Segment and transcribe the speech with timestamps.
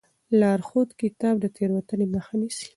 [0.39, 2.67] لارښود کتاب د تېروتنې مخه نیسي.